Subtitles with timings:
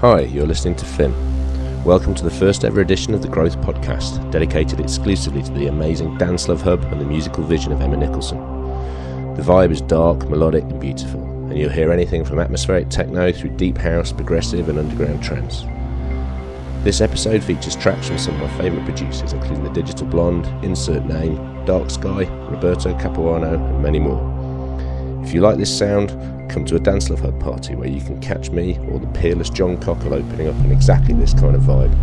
[0.00, 1.12] Hi, you're listening to Finn.
[1.84, 6.16] Welcome to the first ever edition of the Growth Podcast, dedicated exclusively to the amazing
[6.16, 8.38] Dance Love Hub and the musical vision of Emma Nicholson.
[9.34, 13.58] The vibe is dark, melodic, and beautiful, and you'll hear anything from atmospheric techno through
[13.58, 15.64] deep house, progressive, and underground trance.
[16.82, 21.04] This episode features tracks from some of my favourite producers, including The Digital Blonde, Insert
[21.04, 21.36] Name,
[21.66, 24.22] Darkskye, Roberto Capuano, and many more.
[25.22, 26.08] If you like this sound,
[26.50, 29.50] come to a Dance Love Hub party where you can catch me or the peerless
[29.50, 31.94] John Cockle opening up in exactly this kind of vibe.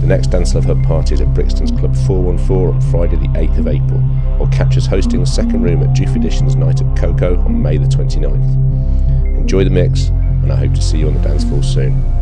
[0.00, 3.58] The next Dance Love Hub party is at Brixton's Club 414 on Friday the 8th
[3.58, 4.02] of April,
[4.40, 7.76] or catch us hosting the second room at Juf Edition's Night at Coco on May
[7.76, 9.36] the 29th.
[9.36, 12.15] Enjoy the mix, and I hope to see you on the dance floor soon.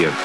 [0.00, 0.21] Of